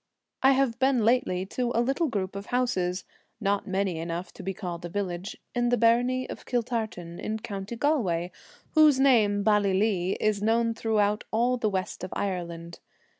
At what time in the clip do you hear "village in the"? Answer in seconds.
4.89-5.77